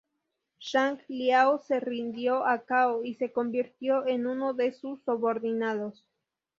Zhang 0.59 0.99
Liao 1.09 1.59
se 1.59 1.79
rindió 1.79 2.43
a 2.47 2.65
Cao 2.65 3.03
y 3.05 3.13
se 3.13 3.31
convirtió 3.31 4.07
en 4.07 4.25
uno 4.25 4.55
de 4.55 4.71
sus 4.71 4.99
subordinados. 5.03 6.03